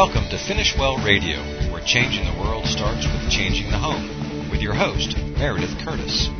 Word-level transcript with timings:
Welcome 0.00 0.30
to 0.30 0.38
Finish 0.38 0.74
Well 0.78 0.96
Radio, 1.04 1.36
where 1.70 1.82
changing 1.84 2.24
the 2.24 2.40
world 2.40 2.64
starts 2.64 3.04
with 3.04 3.30
changing 3.30 3.70
the 3.70 3.76
home, 3.76 4.48
with 4.50 4.62
your 4.62 4.72
host, 4.72 5.14
Meredith 5.36 5.76
Curtis. 5.84 6.30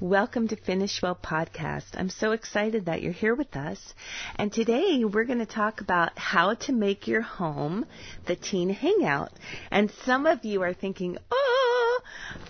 Welcome 0.00 0.46
to 0.46 0.54
Finish 0.54 1.02
Well 1.02 1.18
Podcast. 1.20 1.86
I'm 1.94 2.08
so 2.08 2.30
excited 2.30 2.84
that 2.84 3.02
you're 3.02 3.10
here 3.10 3.34
with 3.34 3.56
us. 3.56 3.94
And 4.36 4.52
today 4.52 5.04
we're 5.04 5.24
going 5.24 5.40
to 5.40 5.44
talk 5.46 5.80
about 5.80 6.16
how 6.16 6.54
to 6.54 6.72
make 6.72 7.08
your 7.08 7.22
home 7.22 7.84
the 8.24 8.36
teen 8.36 8.70
hangout. 8.70 9.32
And 9.72 9.90
some 10.04 10.24
of 10.24 10.44
you 10.44 10.62
are 10.62 10.72
thinking, 10.72 11.18
oh, 11.32 12.00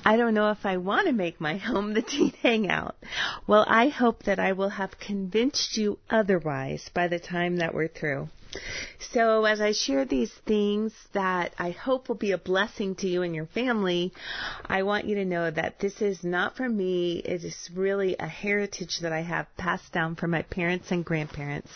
I 0.04 0.18
don't 0.18 0.34
know 0.34 0.50
if 0.50 0.66
I 0.66 0.76
want 0.76 1.06
to 1.06 1.14
make 1.14 1.40
my 1.40 1.56
home 1.56 1.94
the 1.94 2.02
teen 2.02 2.32
hangout. 2.42 2.96
Well, 3.46 3.64
I 3.66 3.88
hope 3.88 4.24
that 4.24 4.38
I 4.38 4.52
will 4.52 4.68
have 4.68 5.00
convinced 5.00 5.78
you 5.78 5.98
otherwise 6.10 6.90
by 6.92 7.08
the 7.08 7.18
time 7.18 7.56
that 7.56 7.72
we're 7.72 7.88
through. 7.88 8.28
So, 9.12 9.44
as 9.44 9.60
I 9.60 9.72
share 9.72 10.04
these 10.04 10.32
things 10.46 10.92
that 11.12 11.54
I 11.58 11.70
hope 11.70 12.08
will 12.08 12.16
be 12.16 12.32
a 12.32 12.38
blessing 12.38 12.94
to 12.96 13.08
you 13.08 13.22
and 13.22 13.34
your 13.34 13.46
family, 13.46 14.12
I 14.66 14.82
want 14.82 15.06
you 15.06 15.14
to 15.16 15.24
know 15.24 15.50
that 15.50 15.78
this 15.80 16.02
is 16.02 16.24
not 16.24 16.56
from 16.56 16.76
me. 16.76 17.18
It 17.24 17.44
is 17.44 17.70
really 17.74 18.16
a 18.18 18.27
heritage 18.27 18.98
that 19.00 19.12
I 19.12 19.20
have 19.22 19.46
passed 19.56 19.92
down 19.92 20.16
from 20.16 20.30
my 20.30 20.42
parents 20.42 20.90
and 20.90 21.05
grandparents. 21.05 21.70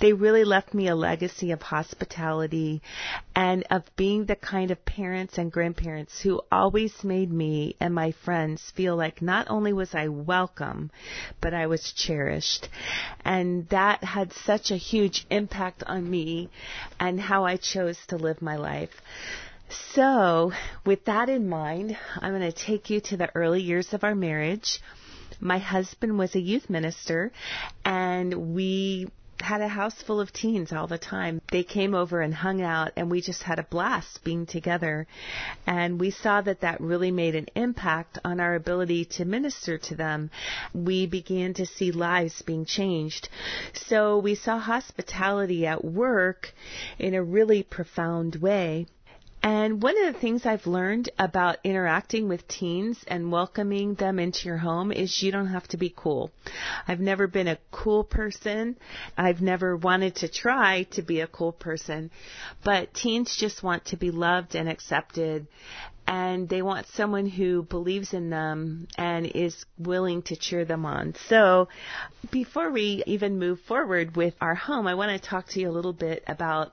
They 0.00 0.12
really 0.12 0.44
left 0.44 0.72
me 0.72 0.88
a 0.88 0.94
legacy 0.94 1.50
of 1.50 1.62
hospitality 1.62 2.82
and 3.34 3.64
of 3.70 3.82
being 3.96 4.26
the 4.26 4.36
kind 4.36 4.70
of 4.70 4.84
parents 4.84 5.38
and 5.38 5.52
grandparents 5.52 6.20
who 6.20 6.40
always 6.50 7.04
made 7.04 7.30
me 7.32 7.76
and 7.80 7.94
my 7.94 8.12
friends 8.24 8.72
feel 8.74 8.96
like 8.96 9.20
not 9.20 9.46
only 9.50 9.72
was 9.72 9.94
I 9.94 10.08
welcome, 10.08 10.90
but 11.40 11.54
I 11.54 11.66
was 11.66 11.92
cherished. 11.92 12.68
And 13.24 13.68
that 13.68 14.04
had 14.04 14.32
such 14.32 14.70
a 14.70 14.76
huge 14.76 15.26
impact 15.30 15.82
on 15.86 16.01
me 16.10 16.50
and 16.98 17.20
how 17.20 17.44
I 17.44 17.56
chose 17.56 17.98
to 18.08 18.16
live 18.16 18.42
my 18.42 18.56
life. 18.56 19.00
So, 19.94 20.52
with 20.84 21.06
that 21.06 21.28
in 21.28 21.48
mind, 21.48 21.96
I'm 22.20 22.36
going 22.38 22.50
to 22.50 22.52
take 22.52 22.90
you 22.90 23.00
to 23.00 23.16
the 23.16 23.34
early 23.34 23.62
years 23.62 23.94
of 23.94 24.04
our 24.04 24.14
marriage. 24.14 24.80
My 25.40 25.58
husband 25.58 26.18
was 26.18 26.34
a 26.34 26.40
youth 26.40 26.68
minister, 26.68 27.32
and 27.84 28.54
we 28.54 29.08
had 29.42 29.60
a 29.60 29.68
house 29.68 30.00
full 30.02 30.20
of 30.20 30.32
teens 30.32 30.72
all 30.72 30.86
the 30.86 30.98
time. 30.98 31.40
They 31.50 31.62
came 31.62 31.94
over 31.94 32.20
and 32.20 32.34
hung 32.34 32.62
out, 32.62 32.92
and 32.96 33.10
we 33.10 33.20
just 33.20 33.42
had 33.42 33.58
a 33.58 33.64
blast 33.64 34.24
being 34.24 34.46
together. 34.46 35.06
And 35.66 36.00
we 36.00 36.10
saw 36.10 36.40
that 36.42 36.60
that 36.60 36.80
really 36.80 37.10
made 37.10 37.34
an 37.34 37.48
impact 37.54 38.18
on 38.24 38.40
our 38.40 38.54
ability 38.54 39.04
to 39.16 39.24
minister 39.24 39.78
to 39.78 39.94
them. 39.94 40.30
We 40.74 41.06
began 41.06 41.54
to 41.54 41.66
see 41.66 41.92
lives 41.92 42.42
being 42.42 42.64
changed. 42.64 43.28
So 43.74 44.18
we 44.18 44.34
saw 44.34 44.58
hospitality 44.58 45.66
at 45.66 45.84
work 45.84 46.52
in 46.98 47.14
a 47.14 47.22
really 47.22 47.62
profound 47.62 48.36
way. 48.36 48.86
And 49.42 49.82
one 49.82 49.96
of 50.04 50.14
the 50.14 50.20
things 50.20 50.46
I've 50.46 50.68
learned 50.68 51.10
about 51.18 51.58
interacting 51.64 52.28
with 52.28 52.46
teens 52.46 53.04
and 53.08 53.32
welcoming 53.32 53.94
them 53.94 54.20
into 54.20 54.46
your 54.46 54.58
home 54.58 54.92
is 54.92 55.20
you 55.20 55.32
don't 55.32 55.48
have 55.48 55.66
to 55.68 55.76
be 55.76 55.92
cool. 55.94 56.30
I've 56.86 57.00
never 57.00 57.26
been 57.26 57.48
a 57.48 57.58
cool 57.72 58.04
person. 58.04 58.76
I've 59.18 59.42
never 59.42 59.76
wanted 59.76 60.14
to 60.16 60.28
try 60.28 60.84
to 60.92 61.02
be 61.02 61.20
a 61.20 61.26
cool 61.26 61.50
person. 61.50 62.12
But 62.62 62.94
teens 62.94 63.36
just 63.36 63.64
want 63.64 63.86
to 63.86 63.96
be 63.96 64.12
loved 64.12 64.54
and 64.54 64.68
accepted 64.68 65.48
and 66.12 66.46
they 66.46 66.60
want 66.60 66.86
someone 66.88 67.24
who 67.24 67.62
believes 67.62 68.12
in 68.12 68.28
them 68.28 68.86
and 68.98 69.24
is 69.24 69.64
willing 69.78 70.20
to 70.20 70.36
cheer 70.36 70.62
them 70.62 70.84
on. 70.84 71.14
So, 71.26 71.68
before 72.30 72.70
we 72.70 73.02
even 73.06 73.38
move 73.38 73.60
forward 73.60 74.14
with 74.14 74.34
our 74.38 74.54
home, 74.54 74.86
I 74.86 74.94
want 74.94 75.10
to 75.10 75.28
talk 75.28 75.48
to 75.48 75.60
you 75.60 75.70
a 75.70 75.72
little 75.72 75.94
bit 75.94 76.22
about 76.26 76.72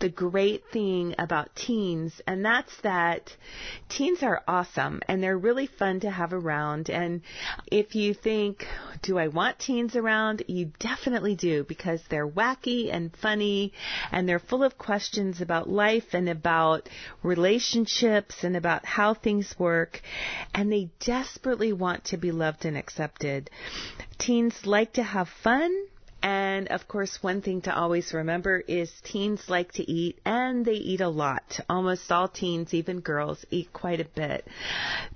the 0.00 0.08
great 0.08 0.64
thing 0.72 1.14
about 1.16 1.54
teens, 1.54 2.20
and 2.26 2.44
that's 2.44 2.76
that 2.80 3.32
teens 3.88 4.20
are 4.24 4.42
awesome 4.48 5.00
and 5.06 5.22
they're 5.22 5.38
really 5.38 5.68
fun 5.68 6.00
to 6.00 6.10
have 6.10 6.32
around. 6.32 6.90
And 6.90 7.22
if 7.70 7.94
you 7.94 8.14
think, 8.14 8.66
do 9.02 9.16
I 9.16 9.28
want 9.28 9.60
teens 9.60 9.94
around? 9.94 10.42
You 10.48 10.72
definitely 10.80 11.36
do 11.36 11.62
because 11.62 12.02
they're 12.08 12.28
wacky 12.28 12.92
and 12.92 13.14
funny 13.16 13.72
and 14.10 14.28
they're 14.28 14.40
full 14.40 14.64
of 14.64 14.76
questions 14.76 15.40
about 15.40 15.68
life 15.68 16.14
and 16.14 16.28
about 16.28 16.88
relationships 17.22 18.42
and 18.42 18.56
about 18.56 18.71
how 18.84 19.14
things 19.14 19.54
work, 19.58 20.00
and 20.54 20.72
they 20.72 20.90
desperately 21.00 21.72
want 21.72 22.04
to 22.06 22.16
be 22.16 22.32
loved 22.32 22.64
and 22.64 22.76
accepted. 22.76 23.50
Teens 24.18 24.66
like 24.66 24.94
to 24.94 25.02
have 25.02 25.28
fun, 25.28 25.70
and 26.22 26.68
of 26.68 26.86
course, 26.86 27.20
one 27.20 27.42
thing 27.42 27.62
to 27.62 27.74
always 27.74 28.14
remember 28.14 28.62
is 28.68 28.92
teens 29.02 29.48
like 29.48 29.72
to 29.72 29.90
eat 29.90 30.20
and 30.24 30.64
they 30.64 30.74
eat 30.74 31.00
a 31.00 31.08
lot. 31.08 31.58
Almost 31.68 32.12
all 32.12 32.28
teens, 32.28 32.72
even 32.72 33.00
girls, 33.00 33.44
eat 33.50 33.72
quite 33.72 34.00
a 34.00 34.04
bit. 34.04 34.46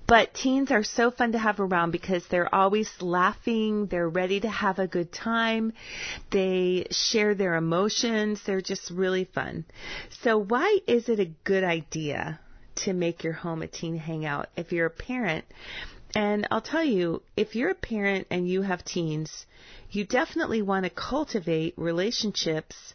But 0.08 0.34
teens 0.34 0.72
are 0.72 0.82
so 0.82 1.12
fun 1.12 1.32
to 1.32 1.38
have 1.38 1.60
around 1.60 1.92
because 1.92 2.26
they're 2.26 2.52
always 2.52 2.90
laughing. 3.00 3.86
They're 3.86 4.08
ready 4.08 4.40
to 4.40 4.48
have 4.48 4.80
a 4.80 4.88
good 4.88 5.12
time. 5.12 5.74
They 6.32 6.88
share 6.90 7.36
their 7.36 7.54
emotions. 7.54 8.40
They're 8.44 8.60
just 8.60 8.90
really 8.90 9.24
fun. 9.24 9.64
So 10.22 10.38
why 10.38 10.80
is 10.88 11.08
it 11.08 11.20
a 11.20 11.30
good 11.44 11.62
idea 11.62 12.40
to 12.76 12.92
make 12.92 13.24
your 13.24 13.32
home 13.32 13.62
a 13.62 13.66
teen 13.66 13.96
hangout 13.96 14.48
if 14.56 14.72
you're 14.72 14.86
a 14.86 14.90
parent. 14.90 15.44
And 16.14 16.46
I'll 16.50 16.62
tell 16.62 16.84
you, 16.84 17.22
if 17.36 17.54
you're 17.54 17.70
a 17.70 17.74
parent 17.74 18.26
and 18.30 18.48
you 18.48 18.62
have 18.62 18.84
teens, 18.84 19.44
you 19.90 20.04
definitely 20.04 20.62
want 20.62 20.84
to 20.84 20.90
cultivate 20.90 21.74
relationships 21.76 22.94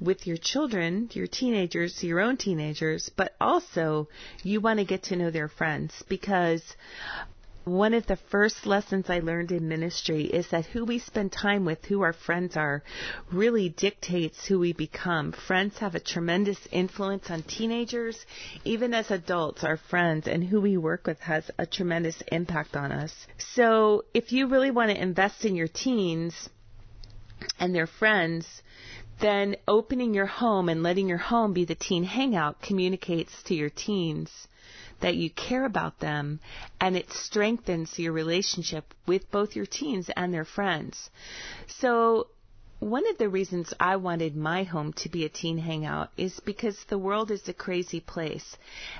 with 0.00 0.26
your 0.26 0.36
children, 0.36 1.10
your 1.12 1.26
teenagers, 1.26 2.02
your 2.02 2.20
own 2.20 2.36
teenagers, 2.36 3.10
but 3.16 3.34
also 3.40 4.08
you 4.42 4.60
want 4.60 4.78
to 4.78 4.84
get 4.84 5.02
to 5.04 5.16
know 5.16 5.30
their 5.30 5.48
friends 5.48 6.02
because 6.08 6.62
one 7.64 7.94
of 7.94 8.06
the 8.06 8.16
first 8.16 8.66
lessons 8.66 9.08
I 9.08 9.20
learned 9.20 9.52
in 9.52 9.68
ministry 9.68 10.24
is 10.24 10.48
that 10.48 10.66
who 10.66 10.84
we 10.84 10.98
spend 10.98 11.30
time 11.30 11.64
with, 11.64 11.84
who 11.84 12.02
our 12.02 12.12
friends 12.12 12.56
are, 12.56 12.82
really 13.30 13.68
dictates 13.68 14.46
who 14.46 14.58
we 14.58 14.72
become. 14.72 15.30
Friends 15.30 15.78
have 15.78 15.94
a 15.94 16.00
tremendous 16.00 16.58
influence 16.72 17.30
on 17.30 17.42
teenagers. 17.42 18.26
Even 18.64 18.92
as 18.92 19.12
adults, 19.12 19.62
our 19.62 19.76
friends 19.76 20.26
and 20.26 20.42
who 20.42 20.60
we 20.60 20.76
work 20.76 21.06
with 21.06 21.20
has 21.20 21.50
a 21.56 21.66
tremendous 21.66 22.20
impact 22.32 22.76
on 22.76 22.90
us. 22.90 23.26
So 23.38 24.04
if 24.12 24.32
you 24.32 24.48
really 24.48 24.72
want 24.72 24.90
to 24.90 25.00
invest 25.00 25.44
in 25.44 25.54
your 25.54 25.68
teens 25.68 26.48
and 27.60 27.74
their 27.74 27.86
friends, 27.86 28.62
then 29.20 29.54
opening 29.68 30.14
your 30.14 30.26
home 30.26 30.68
and 30.68 30.82
letting 30.82 31.08
your 31.08 31.18
home 31.18 31.52
be 31.52 31.64
the 31.64 31.76
teen 31.76 32.02
hangout 32.02 32.60
communicates 32.60 33.42
to 33.44 33.54
your 33.54 33.70
teens 33.70 34.48
that 35.02 35.16
you 35.16 35.30
care 35.30 35.64
about 35.64 35.98
them 36.00 36.40
and 36.80 36.96
it 36.96 37.12
strengthens 37.12 37.98
your 37.98 38.12
relationship 38.12 38.94
with 39.06 39.30
both 39.30 39.54
your 39.54 39.66
teens 39.66 40.10
and 40.16 40.32
their 40.32 40.44
friends. 40.44 41.10
So 41.66 42.28
one 42.82 43.08
of 43.08 43.16
the 43.16 43.28
reasons 43.28 43.72
I 43.78 43.94
wanted 43.94 44.34
my 44.34 44.64
home 44.64 44.92
to 44.94 45.08
be 45.08 45.24
a 45.24 45.28
teen 45.28 45.56
hangout 45.56 46.10
is 46.16 46.40
because 46.40 46.76
the 46.88 46.98
world 46.98 47.30
is 47.30 47.48
a 47.48 47.52
crazy 47.52 48.00
place. 48.00 48.56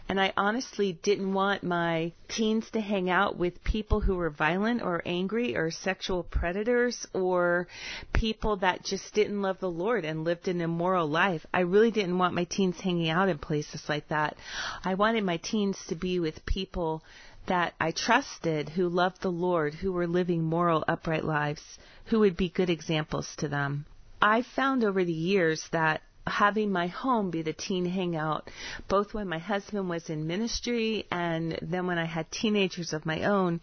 And 0.09 0.21
I 0.21 0.33
honestly 0.37 0.93
didn't 1.03 1.33
want 1.33 1.65
my 1.65 2.13
teens 2.29 2.71
to 2.71 2.81
hang 2.81 3.11
out 3.11 3.37
with 3.37 3.65
people 3.65 4.01
who 4.01 4.15
were 4.15 4.31
violent 4.31 4.83
or 4.83 5.03
angry 5.05 5.57
or 5.57 5.73
sexual 5.73 6.23
predators 6.23 7.09
or 7.13 7.67
people 8.13 8.59
that 8.59 8.85
just 8.85 9.15
didn't 9.15 9.43
love 9.43 9.59
the 9.59 9.69
Lord 9.69 10.05
and 10.05 10.23
lived 10.23 10.47
an 10.47 10.61
immoral 10.61 11.09
life. 11.09 11.45
I 11.53 11.61
really 11.61 11.91
didn't 11.91 12.19
want 12.19 12.35
my 12.35 12.45
teens 12.45 12.79
hanging 12.81 13.11
out 13.11 13.29
in 13.29 13.39
places 13.39 13.83
like 13.89 14.07
that. 14.09 14.37
I 14.85 14.95
wanted 14.95 15.25
my 15.25 15.39
teens 15.39 15.77
to 15.89 15.97
be 15.97 16.21
with 16.21 16.47
people 16.47 17.03
that 17.47 17.75
I 17.81 17.91
trusted 17.91 18.69
who 18.71 18.89
loved 18.89 19.23
the 19.23 19.33
Lord, 19.33 19.75
who 19.75 19.93
were 19.93 20.07
living 20.07 20.43
moral, 20.45 20.85
upright 20.87 21.25
lives, 21.25 21.79
who 22.07 22.21
would 22.21 22.37
be 22.37 22.49
good 22.49 22.71
examples 22.71 23.35
to 23.37 23.49
them. 23.49 23.87
I 24.21 24.43
found 24.43 24.85
over 24.85 25.05
the 25.05 25.13
years 25.13 25.69
that 25.73 26.03
having 26.27 26.71
my 26.71 26.87
home 26.87 27.31
be 27.31 27.43
the 27.43 27.53
teen 27.53 27.85
hangout, 27.85 28.49
both 28.89 29.13
when 29.13 29.29
my 29.29 29.39
husband 29.39 29.89
was 29.89 30.09
in 30.09 30.27
ministry 30.27 31.07
and 31.11 31.59
then 31.61 31.87
when 31.87 31.99
I 31.99 32.05
had 32.05 32.31
teenagers 32.31 32.93
of 32.93 33.05
my 33.05 33.25
own, 33.25 33.61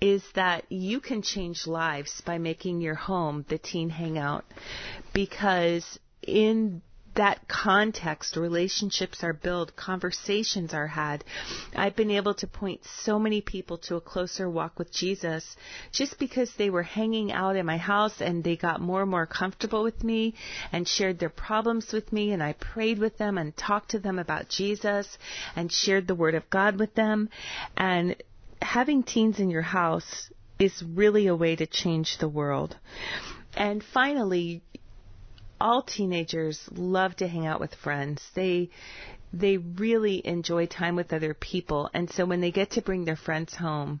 is 0.00 0.22
that 0.34 0.70
you 0.70 1.00
can 1.00 1.22
change 1.22 1.66
lives 1.66 2.20
by 2.20 2.38
making 2.38 2.80
your 2.80 2.94
home 2.94 3.44
the 3.48 3.58
teen 3.58 3.88
hangout 3.90 4.44
because 5.12 5.98
in 6.22 6.82
that 7.18 7.48
context, 7.48 8.36
relationships 8.36 9.24
are 9.24 9.32
built, 9.32 9.74
conversations 9.74 10.72
are 10.72 10.86
had. 10.86 11.24
I've 11.74 11.96
been 11.96 12.12
able 12.12 12.34
to 12.34 12.46
point 12.46 12.80
so 12.84 13.18
many 13.18 13.40
people 13.40 13.78
to 13.78 13.96
a 13.96 14.00
closer 14.00 14.48
walk 14.48 14.78
with 14.78 14.92
Jesus 14.92 15.56
just 15.90 16.20
because 16.20 16.52
they 16.54 16.70
were 16.70 16.84
hanging 16.84 17.32
out 17.32 17.56
in 17.56 17.66
my 17.66 17.76
house 17.76 18.20
and 18.20 18.44
they 18.44 18.54
got 18.54 18.80
more 18.80 19.02
and 19.02 19.10
more 19.10 19.26
comfortable 19.26 19.82
with 19.82 20.04
me 20.04 20.34
and 20.70 20.86
shared 20.86 21.18
their 21.18 21.28
problems 21.28 21.92
with 21.92 22.12
me 22.12 22.30
and 22.30 22.40
I 22.40 22.52
prayed 22.52 23.00
with 23.00 23.18
them 23.18 23.36
and 23.36 23.56
talked 23.56 23.90
to 23.90 23.98
them 23.98 24.20
about 24.20 24.48
Jesus 24.48 25.18
and 25.56 25.72
shared 25.72 26.06
the 26.06 26.14
word 26.14 26.36
of 26.36 26.48
God 26.50 26.78
with 26.78 26.94
them 26.94 27.30
and 27.76 28.14
having 28.62 29.02
teens 29.02 29.40
in 29.40 29.50
your 29.50 29.62
house 29.62 30.30
is 30.60 30.84
really 30.84 31.26
a 31.26 31.34
way 31.34 31.56
to 31.56 31.66
change 31.66 32.18
the 32.18 32.28
world. 32.28 32.76
And 33.56 33.82
finally, 33.82 34.62
all 35.60 35.82
teenagers 35.82 36.68
love 36.72 37.16
to 37.16 37.28
hang 37.28 37.46
out 37.46 37.60
with 37.60 37.74
friends. 37.74 38.22
They 38.34 38.70
they 39.30 39.58
really 39.58 40.26
enjoy 40.26 40.64
time 40.64 40.96
with 40.96 41.12
other 41.12 41.34
people. 41.34 41.90
And 41.92 42.08
so 42.10 42.24
when 42.24 42.40
they 42.40 42.50
get 42.50 42.70
to 42.72 42.82
bring 42.82 43.04
their 43.04 43.16
friends 43.16 43.54
home 43.54 44.00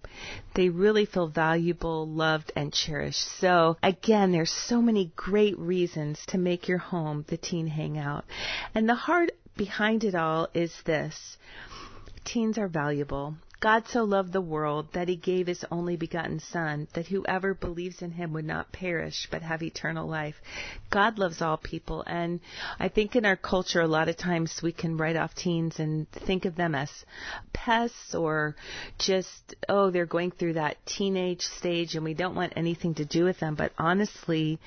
they 0.54 0.70
really 0.70 1.04
feel 1.04 1.28
valuable 1.28 2.06
loved 2.06 2.52
and 2.56 2.72
cherished. 2.72 3.26
So 3.38 3.76
again 3.82 4.32
there's 4.32 4.50
so 4.50 4.80
many 4.80 5.12
great 5.16 5.58
reasons 5.58 6.24
to 6.28 6.38
make 6.38 6.68
your 6.68 6.78
home 6.78 7.24
the 7.28 7.36
teen 7.36 7.66
hangout. 7.66 8.24
And 8.74 8.88
the 8.88 8.94
heart 8.94 9.30
behind 9.56 10.04
it 10.04 10.14
all 10.14 10.48
is 10.54 10.72
this. 10.84 11.36
Teens 12.24 12.58
are 12.58 12.68
valuable 12.68 13.34
God 13.60 13.88
so 13.88 14.04
loved 14.04 14.32
the 14.32 14.40
world 14.40 14.86
that 14.92 15.08
he 15.08 15.16
gave 15.16 15.48
his 15.48 15.64
only 15.72 15.96
begotten 15.96 16.38
Son, 16.38 16.86
that 16.94 17.08
whoever 17.08 17.54
believes 17.54 18.02
in 18.02 18.12
him 18.12 18.32
would 18.32 18.44
not 18.44 18.70
perish, 18.70 19.26
but 19.32 19.42
have 19.42 19.64
eternal 19.64 20.06
life. 20.06 20.36
God 20.90 21.18
loves 21.18 21.42
all 21.42 21.56
people, 21.56 22.04
and 22.06 22.38
I 22.78 22.88
think 22.88 23.16
in 23.16 23.26
our 23.26 23.36
culture, 23.36 23.80
a 23.80 23.88
lot 23.88 24.08
of 24.08 24.16
times 24.16 24.60
we 24.62 24.70
can 24.70 24.96
write 24.96 25.16
off 25.16 25.34
teens 25.34 25.80
and 25.80 26.08
think 26.10 26.44
of 26.44 26.54
them 26.54 26.76
as 26.76 26.88
pests 27.52 28.14
or 28.14 28.54
just, 28.96 29.56
oh, 29.68 29.90
they're 29.90 30.06
going 30.06 30.30
through 30.30 30.52
that 30.52 30.76
teenage 30.86 31.42
stage 31.42 31.96
and 31.96 32.04
we 32.04 32.14
don't 32.14 32.36
want 32.36 32.52
anything 32.54 32.94
to 32.94 33.04
do 33.04 33.24
with 33.24 33.40
them. 33.40 33.56
But 33.56 33.72
honestly, 33.76 34.60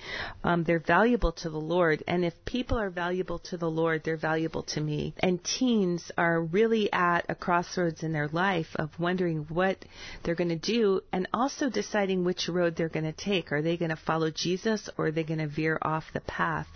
um, 0.44 0.66
they're 0.66 0.80
valuable 0.80 1.32
to 1.32 1.50
the 1.50 1.58
Lord, 1.58 2.04
and 2.10 2.26
if 2.26 2.34
people 2.44 2.78
are 2.78 2.90
valuable 2.90 3.40
to 3.40 3.58
the 3.58 3.72
Lord, 3.72 4.04
they're 4.04 4.18
valuable 4.18 4.64
to 4.64 4.82
me. 4.82 5.14
And 5.20 5.42
teens 5.42 6.12
are 6.18 6.42
really 6.42 6.92
at 6.92 7.26
a 7.30 7.36
crossroads 7.36 8.04
in 8.04 8.12
their 8.12 8.28
life 8.28 8.76
of 8.82 9.00
wondering 9.00 9.46
what 9.48 9.86
they're 10.24 10.36
going 10.36 10.50
to 10.50 10.56
do 10.56 11.02
and 11.14 11.28
also 11.34 11.70
deciding 11.70 12.24
which 12.24 12.50
road 12.50 12.76
they're 12.76 12.90
going 12.90 13.06
to 13.06 13.12
take. 13.12 13.52
Are 13.52 13.62
they 13.62 13.78
going 13.78 13.90
to 13.90 13.96
follow 13.96 14.32
Jesus 14.32 14.90
or 14.98 15.08
are 15.08 15.12
they 15.12 15.24
going 15.24 15.40
to 15.40 15.48
veer 15.48 15.78
off 15.82 16.06
the 16.14 16.22
path? 16.22 16.68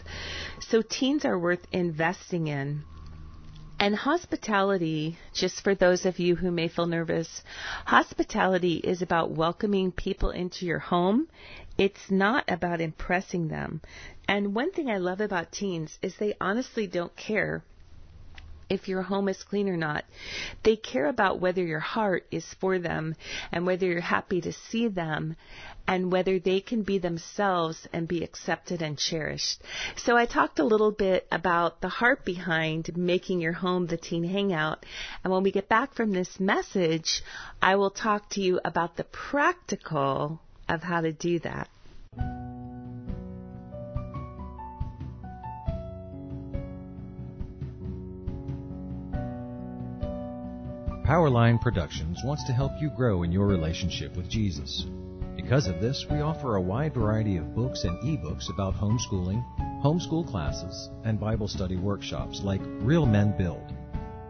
So 0.60 0.82
teens 0.82 1.26
are 1.26 1.38
worth 1.38 1.66
investing 1.72 2.48
in. 2.48 2.84
And 3.78 3.96
hospitality, 3.96 5.18
just 5.34 5.62
for 5.62 5.76
those 5.76 6.06
of 6.06 6.18
you 6.20 6.36
who 6.36 6.50
may 6.50 6.70
feel 6.70 6.86
nervous, 6.86 7.44
hospitality 7.86 8.76
is 8.76 9.02
about 9.02 9.32
welcoming 9.32 9.92
people 9.92 10.30
into 10.30 10.66
your 10.66 10.80
home. 10.80 11.28
It's 11.78 12.10
not 12.10 12.46
about 12.48 12.80
impressing 12.80 13.50
them. 13.50 13.82
And 14.30 14.56
one 14.56 14.72
thing 14.72 14.90
I 14.90 14.98
love 14.98 15.20
about 15.20 15.52
teens 15.52 16.00
is 16.02 16.16
they 16.16 16.36
honestly 16.40 16.88
don't 16.88 17.16
care 17.18 17.64
if 18.70 18.88
your 18.88 19.02
home 19.02 19.30
is 19.30 19.44
clean 19.44 19.70
or 19.70 19.78
not. 19.78 20.06
They 20.64 20.76
care 20.76 21.08
about 21.08 21.40
whether 21.40 21.64
your 21.64 21.80
heart 21.80 22.26
is 22.32 22.46
for 22.60 22.80
them 22.80 23.16
and 23.52 23.66
whether 23.66 23.86
you're 23.86 24.02
happy 24.02 24.42
to 24.42 24.54
see 24.54 24.88
them 24.88 25.36
and 25.88 26.12
whether 26.12 26.40
they 26.40 26.62
can 26.62 26.84
be 26.84 26.98
themselves 26.98 27.88
and 27.94 28.08
be 28.08 28.24
accepted 28.24 28.82
and 28.82 28.98
cherished. 28.98 29.62
So 29.98 30.18
I 30.18 30.26
talked 30.26 30.60
a 30.60 30.64
little 30.64 30.92
bit 30.92 31.28
about 31.32 31.82
the 31.82 31.90
heart 31.90 32.26
behind 32.26 32.96
making 32.98 33.42
your 33.42 33.54
home 33.54 33.86
the 33.88 33.98
teen 33.98 34.24
hangout. 34.24 34.86
And 35.24 35.32
when 35.32 35.44
we 35.44 35.52
get 35.52 35.70
back 35.70 35.94
from 35.94 36.12
this 36.12 36.40
message, 36.40 37.22
I 37.62 37.76
will 37.76 37.92
talk 37.92 38.30
to 38.32 38.42
you 38.42 38.60
about 38.66 38.98
the 38.98 39.04
practical 39.04 40.42
of 40.68 40.82
how 40.82 41.02
to 41.02 41.12
do 41.12 41.40
that. 41.40 42.55
Powerline 51.06 51.62
Productions 51.62 52.24
wants 52.24 52.44
to 52.46 52.52
help 52.52 52.72
you 52.82 52.90
grow 52.90 53.22
in 53.22 53.32
your 53.32 53.46
relationship 53.46 54.18
with 54.18 54.28
Jesus. 54.28 54.88
Because 55.36 55.68
of 55.68 55.80
this, 55.80 56.04
we 56.10 56.22
offer 56.22 56.56
a 56.56 56.62
wide 56.62 56.96
variety 56.96 57.38
of 57.38 57.54
books 57.54 57.84
and 57.84 57.96
ebooks 58.02 58.50
about 58.50 58.74
homeschooling, 58.74 59.46
homeschool 59.84 60.28
classes, 60.28 60.90
and 61.04 61.20
Bible 61.20 61.48
study 61.48 61.76
workshops 61.76 62.42
like 62.42 62.62
Real 62.80 63.06
Men 63.06 63.38
Build. 63.38 63.72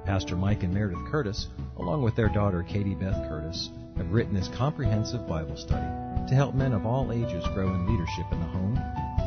Pastor 0.04 0.36
Mike 0.36 0.64
and 0.64 0.74
Meredith 0.74 1.10
Curtis, 1.10 1.48
along 1.78 2.02
with 2.02 2.18
their 2.18 2.28
daughter 2.28 2.62
Katie 2.62 2.94
Beth 2.94 3.30
Curtis, 3.30 3.70
have 3.96 4.12
written 4.12 4.34
this 4.34 4.50
comprehensive 4.50 5.26
Bible 5.30 5.56
study 5.56 6.28
to 6.28 6.36
help 6.36 6.56
men 6.56 6.74
of 6.74 6.86
all 6.86 7.14
ages 7.14 7.48
grow 7.54 7.74
in 7.74 7.88
leadership 7.88 8.26
in 8.34 8.40
the 8.42 8.46
home, 8.48 8.78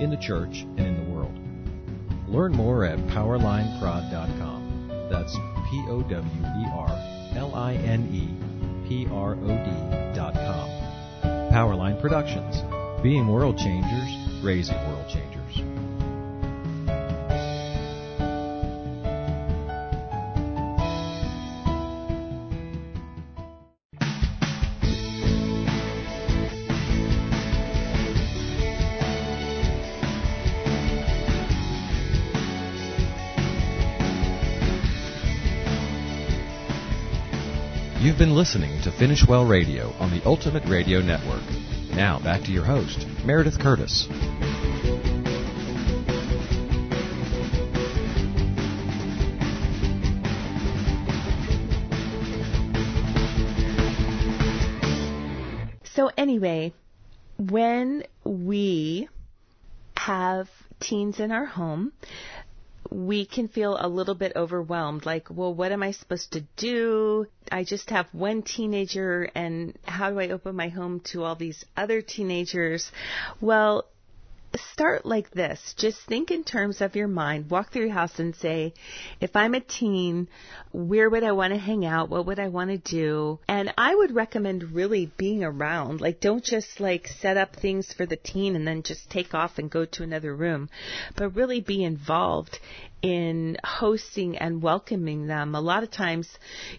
in 0.03 0.11
the 0.11 0.19
church, 0.19 0.67
and 0.77 0.81
in 0.81 1.03
the 1.03 1.11
world. 1.11 1.33
Learn 2.29 2.53
more 2.53 2.85
at 2.85 2.99
powerlineprod.com. 3.07 4.58
That's 5.09 5.35
P 5.71 5.85
O 5.89 6.03
W 6.03 6.45
E 6.45 6.67
R 6.73 7.19
L-I-N-E-P-R-O-D 7.37 8.31
dot 10.15 10.35
com. 10.35 10.69
Powerline 11.51 12.01
Productions. 12.01 12.63
Being 13.03 13.29
world 13.29 13.59
changers, 13.59 14.09
raising 14.43 14.77
world 14.89 15.09
changers. 15.09 15.38
You've 38.01 38.17
been 38.17 38.37
listening 38.37 38.81
to 38.83 38.93
Finish 38.93 39.27
Well 39.27 39.45
Radio 39.45 39.91
on 39.99 40.13
the 40.13 40.25
Ultimate 40.25 40.65
Radio 40.67 41.01
Network. 41.01 41.43
Now 41.97 42.21
back 42.21 42.45
to 42.45 42.53
your 42.53 42.65
host, 42.65 43.05
Meredith 43.25 43.59
Curtis. 43.59 44.07
So, 55.97 56.13
anyway, 56.17 56.73
when 57.37 58.05
we 58.23 59.09
have 59.97 60.49
teens 60.79 61.19
in 61.19 61.33
our 61.33 61.47
home, 61.47 61.93
we 62.91 63.27
can 63.27 63.49
feel 63.49 63.77
a 63.79 63.89
little 63.89 64.15
bit 64.15 64.33
overwhelmed 64.37 65.05
like, 65.05 65.29
well, 65.31 65.55
what 65.55 65.73
am 65.73 65.83
I 65.83 65.91
supposed 65.91 66.33
to 66.33 66.41
do? 66.57 67.27
I 67.51 67.65
just 67.65 67.91
have 67.91 68.07
one 68.13 68.43
teenager 68.43 69.31
and 69.35 69.77
how 69.85 70.11
do 70.11 70.21
I 70.21 70.29
open 70.31 70.57
my 70.57 70.69
home 70.69 71.01
to 71.13 71.25
all 71.25 71.35
these 71.35 71.65
other 71.77 72.03
teenagers? 72.03 72.91
Well, 73.41 73.87
start 74.57 75.05
like 75.05 75.31
this. 75.31 75.75
Just 75.77 76.01
think 76.03 76.31
in 76.31 76.45
terms 76.45 76.81
of 76.81 76.97
your 76.97 77.09
mind. 77.09 77.51
Walk 77.51 77.73
through 77.73 77.87
your 77.87 77.95
house 77.95 78.19
and 78.19 78.35
say, 78.35 78.73
if 79.21 79.37
I'm 79.37 79.55
a 79.55 79.61
teen, 79.61 80.29
where 80.73 81.11
would 81.11 81.25
I 81.25 81.33
want 81.33 81.53
to 81.53 81.59
hang 81.59 81.85
out? 81.85 82.09
What 82.09 82.27
would 82.27 82.39
I 82.39 82.49
want 82.49 82.71
to 82.71 82.79
do? 82.79 83.39
And 83.49 83.73
I 83.77 83.95
would 83.95 84.15
recommend 84.15 84.73
really 84.73 85.13
being 85.17 85.45
around. 85.45 86.01
Like, 86.01 86.21
don't 86.21 86.45
just 86.45 86.81
like 86.81 87.09
set 87.09 87.37
up 87.37 87.57
things 87.57 87.93
for 87.93 88.07
the 88.07 88.17
teen 88.17 88.57
and 88.57 88.67
then 88.67 88.83
just 88.83 89.11
take 89.11 89.35
off 89.35 89.59
and 89.59 89.71
go 89.71 89.85
to 89.85 90.03
another 90.03 90.35
room, 90.35 90.69
but 91.17 91.37
really 91.37 91.61
be 91.61 91.85
involved 91.85 92.59
in 93.03 93.57
hosting 93.65 94.37
and 94.39 94.63
welcoming 94.63 95.27
them. 95.27 95.55
A 95.55 95.61
lot 95.61 95.83
of 95.83 95.91
times, 95.91 96.29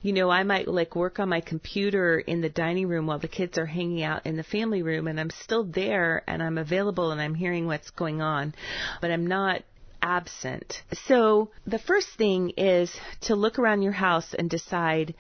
you 0.02 0.14
know, 0.14 0.30
I 0.30 0.44
might 0.44 0.68
like 0.68 0.96
work 0.96 1.20
on 1.20 1.30
my 1.30 1.42
computer 1.42 2.20
in 2.20 2.42
the 2.42 2.50
dining 2.50 2.88
room 2.88 3.08
while 3.08 3.20
the 3.20 3.28
kids 3.28 3.58
are 3.58 3.66
hanging 3.66 4.04
out 4.04 4.26
in 4.26 4.36
the 4.36 4.44
family 4.44 4.82
room 4.82 5.08
and 5.08 5.20
I'm 5.20 5.30
still 5.30 5.64
there 5.64 6.24
and 6.28 6.44
I'm 6.44 6.58
available 6.58 7.12
and 7.12 7.22
I'm 7.22 7.36
hearing 7.36 7.68
what's 7.68 7.90
going 7.92 8.22
on, 8.22 8.54
but 9.02 9.12
I'm 9.12 9.28
not 9.28 9.64
absent. 10.02 10.82
So 11.06 11.50
the 11.66 11.80
first 11.80 12.10
thing 12.18 12.52
is 12.52 12.92
to 13.22 13.36
look 13.36 13.60
around 13.60 13.82
your 13.82 13.94
house 13.94 14.34
and 14.34 14.50
decide 14.50 15.16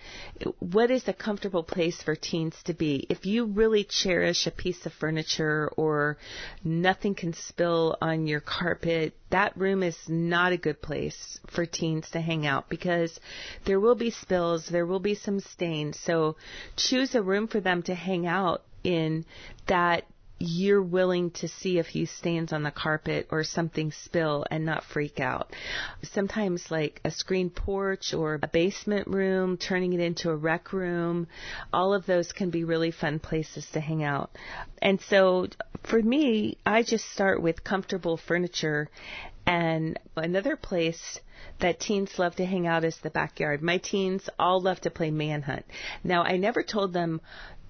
what 0.59 0.91
is 0.91 1.07
a 1.07 1.13
comfortable 1.13 1.63
place 1.63 2.01
for 2.01 2.15
teens 2.15 2.55
to 2.65 2.73
be. 2.73 3.05
If 3.09 3.25
you 3.25 3.45
really 3.45 3.83
cherish 3.83 4.47
a 4.47 4.51
piece 4.51 4.85
of 4.85 4.93
furniture 4.93 5.69
or 5.77 6.17
nothing 6.63 7.15
can 7.15 7.33
spill 7.33 7.97
on 8.01 8.27
your 8.27 8.39
carpet, 8.39 9.13
that 9.29 9.57
room 9.57 9.83
is 9.83 9.97
not 10.07 10.53
a 10.53 10.57
good 10.57 10.81
place 10.81 11.39
for 11.47 11.65
teens 11.65 12.09
to 12.11 12.21
hang 12.21 12.45
out 12.45 12.69
because 12.69 13.19
there 13.65 13.79
will 13.79 13.95
be 13.95 14.11
spills, 14.11 14.67
there 14.67 14.85
will 14.85 14.99
be 14.99 15.15
some 15.15 15.39
stains. 15.39 15.99
So 15.99 16.35
choose 16.75 17.15
a 17.15 17.21
room 17.21 17.47
for 17.47 17.59
them 17.59 17.83
to 17.83 17.95
hang 17.95 18.25
out 18.25 18.63
in 18.83 19.25
that 19.67 20.05
you're 20.39 20.81
willing 20.81 21.31
to 21.31 21.47
see 21.47 21.79
a 21.79 21.83
few 21.83 22.05
stains 22.05 22.53
on 22.53 22.63
the 22.63 22.71
carpet 22.71 23.27
or 23.29 23.43
something 23.43 23.91
spill 23.91 24.45
and 24.49 24.65
not 24.65 24.83
freak 24.85 25.19
out. 25.19 25.53
Sometimes 26.01 26.71
like 26.71 27.01
a 27.03 27.11
screen 27.11 27.49
porch 27.49 28.13
or 28.13 28.39
a 28.41 28.47
basement 28.47 29.07
room, 29.07 29.57
turning 29.57 29.93
it 29.93 29.99
into 29.99 30.29
a 30.29 30.35
rec 30.35 30.71
room, 30.71 31.27
all 31.73 31.93
of 31.93 32.05
those 32.05 32.31
can 32.31 32.49
be 32.49 32.63
really 32.63 32.91
fun 32.91 33.19
places 33.19 33.67
to 33.73 33.81
hang 33.81 34.03
out. 34.03 34.31
And 34.81 35.01
so 35.01 35.47
for 35.83 36.01
me, 36.01 36.57
I 36.65 36.83
just 36.83 37.09
start 37.11 37.41
with 37.41 37.63
comfortable 37.63 38.15
furniture 38.15 38.89
and 39.45 39.99
another 40.15 40.55
place 40.55 41.19
that 41.59 41.79
teens 41.79 42.17
love 42.17 42.35
to 42.35 42.45
hang 42.45 42.67
out 42.67 42.83
is 42.83 42.97
the 42.99 43.09
backyard. 43.09 43.61
My 43.61 43.77
teens 43.77 44.29
all 44.37 44.61
love 44.61 44.79
to 44.81 44.91
play 44.91 45.11
manhunt. 45.11 45.65
Now, 46.03 46.23
I 46.23 46.37
never 46.37 46.63
told 46.63 46.93
them 46.93 47.19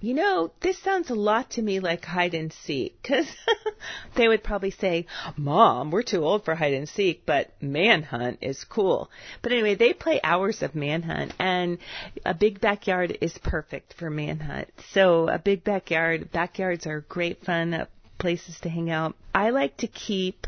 you 0.00 0.14
know, 0.14 0.50
this 0.60 0.78
sounds 0.82 1.10
a 1.10 1.14
lot 1.14 1.50
to 1.50 1.62
me 1.62 1.78
like 1.78 2.04
hide 2.04 2.34
and 2.34 2.52
seek. 2.52 3.00
Because 3.02 3.26
they 4.16 4.28
would 4.28 4.42
probably 4.42 4.70
say, 4.70 5.06
Mom, 5.36 5.90
we're 5.90 6.02
too 6.02 6.24
old 6.24 6.44
for 6.44 6.54
hide 6.54 6.72
and 6.72 6.88
seek, 6.88 7.26
but 7.26 7.50
manhunt 7.60 8.38
is 8.40 8.64
cool. 8.64 9.10
But 9.42 9.52
anyway, 9.52 9.74
they 9.74 9.92
play 9.92 10.20
hours 10.24 10.62
of 10.62 10.74
manhunt, 10.74 11.34
and 11.38 11.78
a 12.24 12.34
big 12.34 12.60
backyard 12.60 13.18
is 13.20 13.36
perfect 13.38 13.94
for 13.94 14.08
manhunt. 14.08 14.68
So 14.92 15.28
a 15.28 15.38
big 15.38 15.64
backyard, 15.64 16.32
backyards 16.32 16.86
are 16.86 17.00
great 17.02 17.44
fun 17.44 17.74
uh, 17.74 17.86
places 18.18 18.58
to 18.60 18.68
hang 18.68 18.90
out. 18.90 19.16
I 19.34 19.50
like 19.50 19.76
to 19.78 19.86
keep 19.86 20.46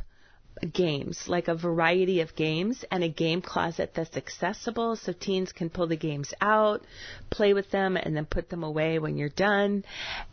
games, 0.72 1.28
like 1.28 1.48
a 1.48 1.54
variety 1.54 2.20
of 2.20 2.34
games, 2.36 2.84
and 2.90 3.02
a 3.02 3.08
game 3.08 3.42
closet 3.42 3.92
that's 3.94 4.16
accessible 4.16 4.96
so 4.96 5.12
teens 5.12 5.52
can 5.52 5.70
pull 5.70 5.86
the 5.86 5.96
games 5.96 6.34
out, 6.40 6.82
play 7.30 7.54
with 7.54 7.70
them, 7.70 7.96
and 7.96 8.16
then 8.16 8.26
put 8.26 8.48
them 8.50 8.62
away 8.62 8.98
when 8.98 9.16
you're 9.16 9.28
done. 9.28 9.84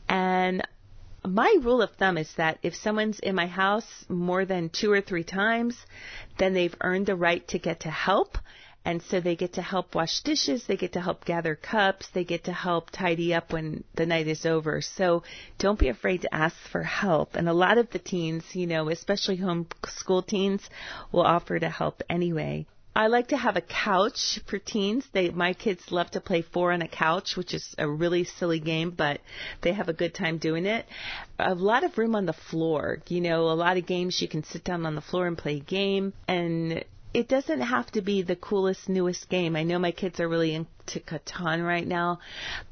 And 0.07 0.61
my 1.25 1.55
rule 1.61 1.81
of 1.81 1.91
thumb 1.91 2.17
is 2.17 2.33
that 2.35 2.59
if 2.63 2.75
someone's 2.75 3.19
in 3.19 3.35
my 3.35 3.47
house 3.47 4.05
more 4.07 4.45
than 4.45 4.69
two 4.69 4.91
or 4.91 5.01
three 5.01 5.23
times, 5.23 5.75
then 6.37 6.53
they've 6.53 6.75
earned 6.81 7.07
the 7.07 7.15
right 7.15 7.47
to 7.49 7.59
get 7.59 7.81
to 7.81 7.89
help 7.89 8.37
and 8.85 9.01
so 9.01 9.19
they 9.19 9.35
get 9.35 9.53
to 9.53 9.61
help 9.61 9.93
wash 9.93 10.21
dishes, 10.21 10.65
they 10.65 10.77
get 10.77 10.93
to 10.93 11.01
help 11.01 11.25
gather 11.25 11.55
cups, 11.55 12.07
they 12.13 12.23
get 12.23 12.45
to 12.45 12.53
help 12.53 12.89
tidy 12.91 13.33
up 13.33 13.51
when 13.51 13.83
the 13.95 14.05
night 14.05 14.27
is 14.27 14.45
over. 14.45 14.81
So 14.81 15.23
don't 15.57 15.77
be 15.77 15.89
afraid 15.89 16.21
to 16.21 16.33
ask 16.33 16.55
for 16.71 16.83
help. 16.83 17.35
And 17.35 17.49
a 17.49 17.53
lot 17.53 17.77
of 17.77 17.89
the 17.91 17.99
teens, 17.99 18.55
you 18.55 18.67
know, 18.67 18.89
especially 18.89 19.37
homeschool 19.37 20.25
teens, 20.25 20.69
will 21.11 21.23
offer 21.23 21.59
to 21.59 21.69
help 21.69 22.01
anyway. 22.09 22.65
I 22.95 23.07
like 23.07 23.27
to 23.27 23.37
have 23.37 23.55
a 23.55 23.61
couch 23.61 24.39
for 24.47 24.57
teens. 24.57 25.05
They, 25.13 25.29
my 25.29 25.53
kids 25.53 25.91
love 25.91 26.11
to 26.11 26.21
play 26.21 26.41
four 26.41 26.71
on 26.71 26.81
a 26.81 26.87
couch, 26.87 27.37
which 27.37 27.53
is 27.53 27.75
a 27.77 27.87
really 27.87 28.23
silly 28.23 28.59
game, 28.59 28.89
but 28.91 29.21
they 29.61 29.73
have 29.73 29.89
a 29.89 29.93
good 29.93 30.13
time 30.13 30.37
doing 30.37 30.65
it. 30.65 30.85
A 31.37 31.53
lot 31.53 31.83
of 31.83 31.97
room 31.97 32.15
on 32.15 32.25
the 32.25 32.33
floor. 32.33 33.01
You 33.07 33.21
know, 33.21 33.49
a 33.49 33.53
lot 33.53 33.77
of 33.77 33.85
games 33.85 34.21
you 34.21 34.27
can 34.27 34.43
sit 34.43 34.63
down 34.63 34.85
on 34.85 34.95
the 34.95 35.01
floor 35.01 35.27
and 35.27 35.37
play 35.37 35.57
a 35.57 35.61
game. 35.61 36.13
And 36.27 36.83
it 37.13 37.27
doesn't 37.27 37.61
have 37.61 37.91
to 37.91 38.01
be 38.01 38.21
the 38.21 38.35
coolest, 38.35 38.87
newest 38.87 39.29
game. 39.29 39.55
I 39.55 39.63
know 39.63 39.79
my 39.79 39.91
kids 39.91 40.19
are 40.19 40.27
really 40.27 40.53
into 40.53 40.99
Catan 40.99 41.65
right 41.65 41.87
now, 41.87 42.19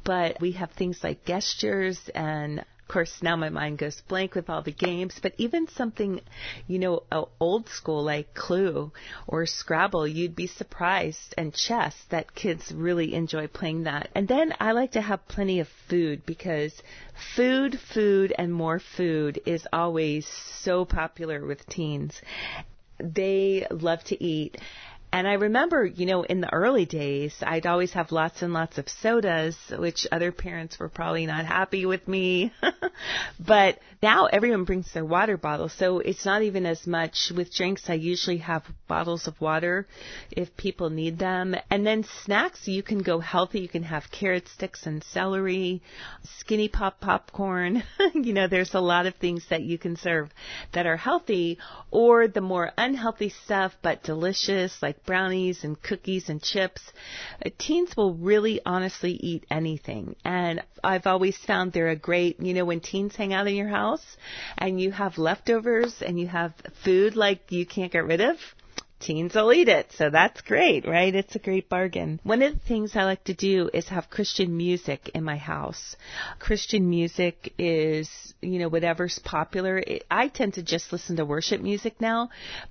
but 0.03 0.39
we 0.39 0.51
have 0.53 0.71
things 0.71 1.03
like 1.03 1.25
gestures 1.25 2.09
and 2.13 2.63
of 2.87 2.93
course, 2.93 3.21
now 3.21 3.35
my 3.35 3.49
mind 3.49 3.79
goes 3.79 3.99
blank 4.07 4.33
with 4.33 4.49
all 4.49 4.61
the 4.61 4.71
games, 4.71 5.19
but 5.21 5.33
even 5.35 5.67
something, 5.67 6.21
you 6.67 6.79
know, 6.79 7.03
old 7.37 7.67
school 7.67 8.01
like 8.01 8.33
Clue 8.33 8.93
or 9.27 9.45
Scrabble, 9.45 10.07
you'd 10.07 10.37
be 10.37 10.47
surprised, 10.47 11.33
and 11.37 11.53
chess, 11.53 11.93
that 12.11 12.33
kids 12.33 12.71
really 12.71 13.13
enjoy 13.13 13.47
playing 13.47 13.83
that. 13.83 14.07
And 14.15 14.25
then 14.25 14.53
I 14.61 14.71
like 14.71 14.93
to 14.93 15.01
have 15.01 15.27
plenty 15.27 15.59
of 15.59 15.67
food 15.89 16.25
because 16.25 16.81
food, 17.35 17.77
food, 17.93 18.33
and 18.37 18.53
more 18.53 18.79
food 18.79 19.41
is 19.45 19.67
always 19.73 20.25
so 20.25 20.85
popular 20.85 21.45
with 21.45 21.67
teens 21.67 22.21
they 22.99 23.67
love 23.71 24.03
to 24.05 24.23
eat. 24.23 24.57
And 25.17 25.27
I 25.27 25.33
remember, 25.33 25.83
you 25.83 26.05
know, 26.05 26.21
in 26.21 26.41
the 26.41 26.53
early 26.53 26.85
days, 26.85 27.33
I'd 27.41 27.65
always 27.65 27.93
have 27.93 28.11
lots 28.11 28.43
and 28.43 28.53
lots 28.53 28.77
of 28.77 28.87
sodas, 28.87 29.57
which 29.75 30.05
other 30.11 30.31
parents 30.31 30.77
were 30.77 30.89
probably 30.89 31.25
not 31.25 31.47
happy 31.47 31.87
with 31.87 32.07
me. 32.07 32.53
but 33.39 33.79
now 34.03 34.27
everyone 34.27 34.63
brings 34.63 34.93
their 34.93 35.03
water 35.03 35.35
bottle, 35.35 35.69
so 35.69 35.97
it's 35.97 36.23
not 36.23 36.43
even 36.43 36.67
as 36.67 36.85
much 36.85 37.31
with 37.35 37.51
drinks. 37.51 37.89
I 37.89 37.95
usually 37.95 38.37
have 38.37 38.63
bottles 38.87 39.25
of 39.25 39.41
water 39.41 39.87
if 40.29 40.55
people 40.55 40.91
need 40.91 41.17
them. 41.17 41.55
And 41.71 41.83
then 41.83 42.05
snacks, 42.23 42.67
you 42.67 42.83
can 42.83 42.99
go 42.99 43.17
healthy. 43.17 43.61
You 43.61 43.69
can 43.69 43.83
have 43.83 44.11
carrot 44.11 44.47
sticks 44.47 44.85
and 44.85 45.03
celery, 45.03 45.81
skinny 46.41 46.67
pop 46.67 46.99
popcorn. 46.99 47.81
you 48.13 48.33
know, 48.33 48.47
there's 48.47 48.75
a 48.75 48.79
lot 48.79 49.07
of 49.07 49.15
things 49.15 49.47
that 49.49 49.63
you 49.63 49.79
can 49.79 49.95
serve 49.95 50.29
that 50.73 50.85
are 50.85 50.97
healthy 50.97 51.57
or 51.89 52.27
the 52.27 52.41
more 52.41 52.71
unhealthy 52.77 53.29
stuff 53.29 53.75
but 53.81 54.03
delicious 54.03 54.77
like 54.83 55.06
brownies 55.07 55.63
and 55.63 55.81
cookies 55.81 56.29
and 56.29 56.43
chips. 56.43 56.81
Uh, 57.43 57.49
teens 57.57 57.97
will 57.97 58.13
really 58.13 58.61
honestly 58.63 59.13
eat 59.13 59.45
anything. 59.49 60.15
And 60.23 60.61
I've 60.83 61.07
always 61.07 61.35
found 61.37 61.73
they're 61.73 61.89
a 61.89 61.95
great, 61.95 62.39
you 62.39 62.53
know, 62.53 62.65
when 62.65 62.81
teens 62.81 63.15
hang 63.15 63.33
out 63.33 63.47
in 63.47 63.55
your 63.55 63.69
house 63.69 64.05
and 64.59 64.79
you 64.79 64.91
have 64.91 65.17
leftovers 65.17 66.03
and 66.03 66.19
you 66.19 66.27
have 66.27 66.53
food 66.83 67.15
like 67.15 67.51
you 67.51 67.65
can't 67.65 67.91
get 67.91 68.05
rid 68.05 68.21
of, 68.21 68.37
teens 68.99 69.35
will 69.35 69.53
eat 69.53 69.67
it. 69.67 69.91
So 69.97 70.09
that's 70.09 70.41
great, 70.41 70.87
right? 70.87 71.13
It's 71.13 71.35
a 71.35 71.39
great 71.39 71.69
bargain. 71.69 72.19
One 72.23 72.41
of 72.41 72.53
the 72.53 72.67
things 72.67 72.95
I 72.95 73.03
like 73.03 73.23
to 73.25 73.33
do 73.33 73.69
is 73.73 73.87
have 73.89 74.09
Christian 74.09 74.55
music 74.55 75.11
in 75.13 75.23
my 75.23 75.37
house. 75.37 75.95
Christian 76.39 76.89
music 76.89 77.53
is, 77.57 78.09
you 78.41 78.59
know, 78.59 78.69
whatever's 78.69 79.19
popular. 79.19 79.83
I 80.09 80.27
tend 80.27 80.55
to 80.55 80.63
just 80.63 80.91
listen 80.91 81.17
to 81.17 81.25
worship 81.25 81.61
music 81.61 81.99
now, 81.99 82.29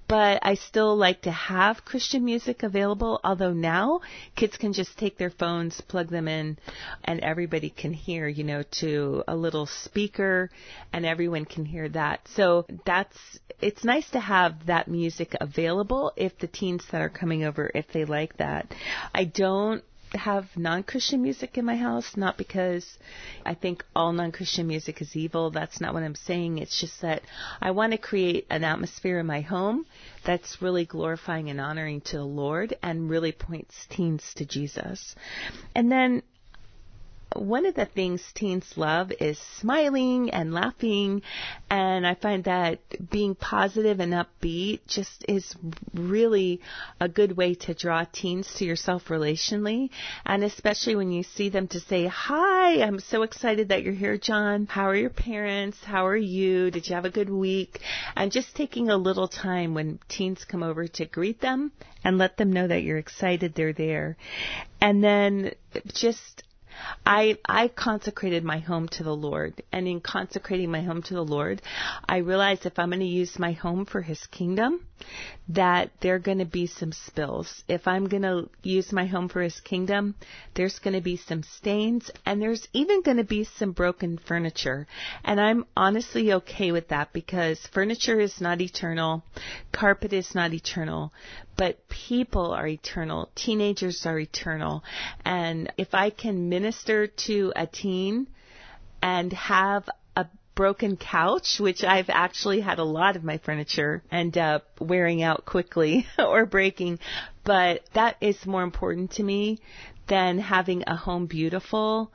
but 0.09 0.41
I 0.43 0.55
still 0.55 0.97
like 0.97 1.23
to 1.23 1.31
have 1.31 1.85
Christian 1.85 2.25
music 2.25 2.63
available, 2.63 3.21
although 3.23 3.53
now 3.53 4.01
kids 4.35 4.57
can 4.57 4.73
just 4.73 4.99
take 4.99 5.19
their 5.19 5.31
phones, 5.31 5.81
plug 5.81 6.09
them 6.09 6.29
in, 6.29 6.59
and 7.05 7.21
everybody 7.21 7.71
can 7.71 7.93
hear, 7.93 8.29
you 8.29 8.45
know, 8.45 8.63
to 8.81 9.23
a 9.29 9.37
little 9.37 9.67
speaker 9.67 10.51
and 10.93 11.07
everyone 11.07 11.45
can 11.45 11.65
hear 11.65 11.89
that. 11.91 12.21
So 12.35 12.67
that's, 12.85 13.17
it's 13.61 13.85
nice 13.85 14.09
to 14.11 14.21
have 14.21 14.67
that 14.67 14.89
music 14.89 15.35
available 15.41 16.13
if 16.17 16.39
the 16.39 16.47
teens 16.47 16.85
that 16.91 17.01
are 17.01 17.09
coming 17.09 17.45
over, 17.45 17.71
if 17.75 17.87
they 17.93 18.05
like 18.05 18.37
that. 18.39 18.73
I 19.15 19.25
don't 19.25 19.83
have 20.15 20.47
non-Christian 20.57 21.21
music 21.23 21.59
in 21.59 21.65
my 21.65 21.77
house, 21.77 22.17
not 22.17 22.39
because 22.39 22.87
I 23.45 23.55
think 23.55 23.85
all 23.95 24.13
non-Christian 24.13 24.67
music 24.67 25.03
is 25.03 25.17
evil. 25.17 25.51
That's 25.51 25.81
not 25.81 25.95
what 25.95 26.03
I'm 26.03 26.15
saying. 26.15 26.59
It's 26.59 26.81
just 26.81 27.03
that 27.03 27.23
I 27.61 27.73
want 27.73 27.93
to 27.93 27.99
create 27.99 28.47
an 28.51 28.65
atmosphere 28.65 29.19
in 29.19 29.27
my 29.27 29.41
home 29.41 29.85
that's 30.25 30.63
really 30.63 30.85
glorifying 30.85 31.51
and 31.51 31.61
honoring 31.61 32.01
to 32.03 32.19
the 32.19 32.25
Lord 32.25 32.77
and 32.83 33.11
really 33.11 33.33
points 33.33 33.75
teens 33.91 34.33
to 34.37 34.47
Jesus. 34.47 35.15
And 35.75 35.91
then 35.91 36.23
one 37.39 37.67
of 37.67 37.75
the 37.75 37.87
things 37.87 38.23
teens 38.35 38.77
love 38.77 39.13
is 39.21 39.39
smiling 39.39 40.31
and 40.31 40.53
laughing, 40.53 41.23
and 41.71 42.07
I 42.07 42.15
find 42.15 42.45
that 42.45 42.79
being 43.11 43.35
positive 43.35 44.01
and 44.01 44.13
upbeat 44.13 44.81
just 44.87 45.25
is 45.29 45.55
really 45.95 46.61
a 47.01 47.09
good 47.09 47.37
way 47.37 47.55
to 47.55 47.75
draw 47.75 48.05
teens 48.05 48.53
to 48.57 48.65
yourself 48.65 49.09
relationally, 49.09 49.91
and 50.25 50.45
especially 50.45 50.97
when 50.97 51.11
you 51.11 51.23
see 51.23 51.49
them 51.49 51.69
to 51.69 51.81
say, 51.81 52.07
Hi, 52.07 52.83
I'm 52.83 53.01
so 53.01 53.23
excited 53.23 53.69
that 53.69 53.83
you're 53.83 53.93
here, 53.93 54.19
John. 54.19 54.67
How 54.67 54.89
are 54.89 54.97
your 54.97 55.11
parents? 55.11 55.79
How 55.85 56.07
are 56.07 56.17
you? 56.17 56.71
Did 56.71 56.89
you 56.89 56.95
have 56.95 57.05
a 57.05 57.11
good 57.11 57.31
week? 57.31 57.81
And 58.15 58.33
just 58.33 58.55
taking 58.55 58.91
a 58.91 58.97
little 58.97 59.29
time 59.29 59.75
when 59.75 59.99
teens 60.09 60.45
come 60.45 60.63
over 60.63 60.87
to 60.89 61.07
greet 61.07 61.41
them 61.41 61.73
and 62.05 62.19
let 62.19 62.37
them 62.37 62.53
know 62.53 62.69
that 62.69 62.83
you're 62.83 62.99
excited 62.99 63.55
they're 63.55 63.73
there. 63.73 64.17
And 64.81 65.03
then 65.03 65.53
just 65.93 66.45
I 67.07 67.39
I 67.49 67.69
consecrated 67.69 68.45
my 68.45 68.59
home 68.59 68.89
to 68.89 69.03
the 69.05 69.17
Lord, 69.17 69.63
and 69.73 69.89
in 69.89 70.01
consecrating 70.01 70.71
my 70.71 70.83
home 70.83 71.03
to 71.05 71.15
the 71.15 71.25
Lord, 71.25 71.63
I 72.09 72.19
realized 72.19 72.67
if 72.67 72.79
I'm 72.79 72.91
going 72.91 73.01
to 73.01 73.07
use 73.07 73.39
my 73.39 73.53
home 73.53 73.87
for 73.87 74.03
His 74.03 74.27
kingdom, 74.27 74.81
that 75.49 75.91
there 76.01 76.15
are 76.17 76.21
going 76.21 76.39
to 76.39 76.45
be 76.45 76.67
some 76.67 76.93
spills. 76.93 77.63
If 77.69 77.87
I'm 77.87 78.09
going 78.09 78.23
to 78.23 78.49
use 78.63 78.93
my 78.93 79.07
home 79.07 79.29
for 79.29 79.43
His 79.43 79.61
kingdom, 79.61 80.15
there's 80.55 80.79
going 80.79 80.95
to 80.95 81.01
be 81.01 81.17
some 81.17 81.43
stains, 81.43 82.11
and 82.25 82.43
there's 82.43 82.67
even 82.73 83.03
going 83.03 83.19
to 83.19 83.25
be 83.25 83.45
some 83.45 83.73
broken 83.73 84.19
furniture. 84.19 84.87
And 85.25 85.41
I'm 85.41 85.67
honestly 85.77 86.33
okay 86.33 86.73
with 86.73 86.89
that 86.89 87.13
because 87.13 87.61
furniture 87.73 88.19
is 88.19 88.41
not 88.41 88.61
eternal, 88.61 89.23
carpet 89.73 90.13
is 90.13 90.35
not 90.35 90.53
eternal, 90.53 91.13
but 91.57 91.89
people 91.89 92.53
are 92.53 92.67
eternal. 92.67 93.31
Teenagers 93.35 94.05
are 94.05 94.19
eternal. 94.19 94.83
And 95.25 95.73
if 95.79 95.95
I 95.95 96.11
can 96.11 96.49
minister 96.49 97.07
to 97.07 97.53
a 97.55 97.67
teen 97.67 98.27
and 99.03 99.33
have 99.33 99.89
broken 100.57 100.97
couch, 100.97 101.61
which 101.61 101.85
I've 101.85 102.11
actually 102.11 102.61
had 102.61 102.81
a 102.81 102.85
lot 102.85 103.15
of 103.15 103.23
my 103.23 103.39
furniture 103.39 104.03
end 104.11 104.37
up 104.37 104.65
wearing 104.81 105.23
out 105.23 105.45
quickly 105.45 106.07
or 106.19 106.47
breaking, 106.47 106.99
but 107.45 107.83
that 107.95 108.17
is 108.21 108.45
more 108.45 108.65
important 108.65 109.13
to 109.13 109.23
me 109.23 109.61
than 110.09 110.39
having 110.39 110.83
a 110.87 110.97
home 110.97 111.27
beautiful 111.27 112.11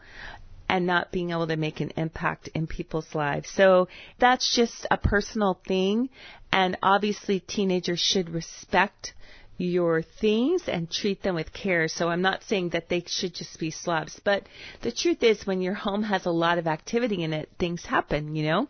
and 0.68 0.86
not 0.86 1.12
being 1.12 1.32
able 1.32 1.48
to 1.48 1.56
make 1.56 1.82
an 1.82 1.92
impact 1.98 2.50
in 2.54 2.66
people's 2.66 3.14
lives. 3.14 3.50
So 3.50 3.88
that's 4.20 4.56
just 4.56 4.88
a 4.90 4.98
personal 4.98 5.60
thing. 5.68 6.10
And 6.52 6.78
obviously 6.82 7.42
teenagers 7.42 8.00
should 8.00 8.30
respect 8.30 9.14
your 9.58 10.02
things 10.02 10.64
and 10.68 10.90
treat 10.90 11.22
them 11.22 11.36
with 11.36 11.54
care. 11.54 11.88
So 11.88 12.10
I'm 12.10 12.22
not 12.22 12.44
saying 12.44 12.70
that 12.70 12.90
they 12.90 13.04
should 13.06 13.34
just 13.34 13.60
be 13.60 13.72
slobs, 13.72 14.20
but 14.24 14.48
the 14.82 14.92
truth 14.92 15.24
is 15.24 15.46
when 15.46 15.62
your 15.62 15.74
home 15.74 16.04
has 16.04 16.26
a 16.26 16.32
lot 16.32 16.58
of 16.58 16.68
activity 16.68 17.24
in 17.24 17.34
it, 17.34 17.50
things 17.60 17.86
happen, 17.86 18.36
you 18.36 18.44
know? 18.44 18.68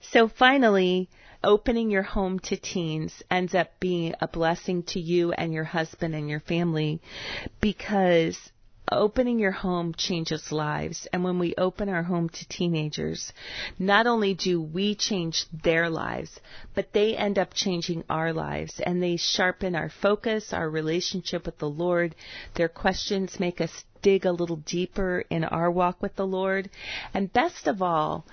So 0.00 0.28
finally, 0.28 1.08
opening 1.42 1.90
your 1.90 2.02
home 2.02 2.38
to 2.40 2.56
teens 2.56 3.22
ends 3.30 3.54
up 3.54 3.68
being 3.80 4.14
a 4.20 4.28
blessing 4.28 4.82
to 4.82 5.00
you 5.00 5.32
and 5.32 5.52
your 5.52 5.64
husband 5.64 6.14
and 6.14 6.28
your 6.28 6.40
family 6.40 7.00
because 7.60 8.38
opening 8.92 9.38
your 9.38 9.52
home 9.52 9.94
changes 9.94 10.52
lives. 10.52 11.06
And 11.12 11.24
when 11.24 11.38
we 11.38 11.54
open 11.56 11.88
our 11.88 12.02
home 12.02 12.28
to 12.28 12.48
teenagers, 12.48 13.32
not 13.78 14.06
only 14.06 14.34
do 14.34 14.60
we 14.60 14.94
change 14.94 15.46
their 15.52 15.88
lives, 15.90 16.40
but 16.74 16.92
they 16.92 17.16
end 17.16 17.38
up 17.38 17.54
changing 17.54 18.04
our 18.08 18.32
lives 18.32 18.80
and 18.80 19.02
they 19.02 19.16
sharpen 19.16 19.74
our 19.74 19.88
focus, 19.88 20.52
our 20.52 20.68
relationship 20.68 21.46
with 21.46 21.58
the 21.58 21.68
Lord. 21.68 22.14
Their 22.54 22.68
questions 22.68 23.40
make 23.40 23.60
us 23.60 23.84
dig 24.02 24.24
a 24.24 24.32
little 24.32 24.56
deeper 24.56 25.24
in 25.30 25.44
our 25.44 25.70
walk 25.70 26.00
with 26.00 26.16
the 26.16 26.26
Lord. 26.26 26.70
And 27.14 27.32
best 27.32 27.66
of 27.66 27.82
all, 27.82 28.26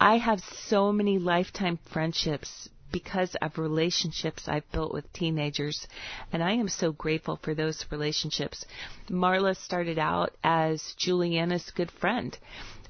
I 0.00 0.18
have 0.18 0.40
so 0.40 0.92
many 0.92 1.18
lifetime 1.18 1.78
friendships 1.92 2.68
because 2.92 3.34
of 3.42 3.58
relationships 3.58 4.46
I've 4.46 4.70
built 4.70 4.92
with 4.92 5.12
teenagers, 5.12 5.86
and 6.32 6.42
I 6.42 6.52
am 6.52 6.68
so 6.68 6.92
grateful 6.92 7.38
for 7.42 7.54
those 7.54 7.84
relationships. 7.90 8.64
Marla 9.08 9.56
started 9.56 9.98
out 9.98 10.34
as 10.44 10.94
Juliana's 10.98 11.70
good 11.74 11.90
friend, 11.90 12.36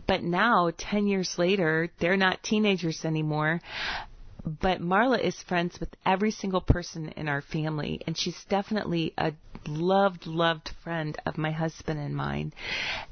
but 0.06 0.23
now, 0.23 0.71
10 0.76 1.06
years 1.06 1.38
later, 1.38 1.88
they're 1.99 2.16
not 2.16 2.42
teenagers 2.42 3.04
anymore. 3.04 3.61
But 4.44 4.80
Marla 4.80 5.21
is 5.21 5.40
friends 5.40 5.78
with 5.78 5.94
every 6.04 6.32
single 6.32 6.61
person 6.61 7.11
in 7.11 7.28
our 7.28 7.42
family, 7.42 8.00
and 8.06 8.18
she's 8.18 8.44
definitely 8.49 9.14
a 9.16 9.32
loved, 9.68 10.26
loved 10.26 10.71
friend 10.82 11.16
of 11.25 11.38
my 11.38 11.52
husband 11.52 12.00
and 12.00 12.16
mine. 12.16 12.52